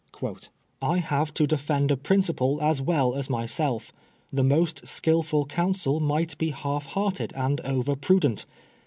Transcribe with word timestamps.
27 0.13 0.51
I 0.81 0.97
have 0.97 1.31
to 1.35 1.45
defend 1.45 1.91
a 1.91 1.95
principle 1.95 2.59
as 2.59 2.81
well 2.81 3.13
as 3.13 3.29
myself. 3.29 3.91
The 4.33 4.43
most 4.43 4.87
skilful 4.87 5.45
counsel 5.45 5.99
might 5.99 6.35
be 6.39 6.51
naif 6.51 6.85
hearted 6.87 7.31
and 7.35 7.61
over 7.61 7.95
prudent. 7.95 8.47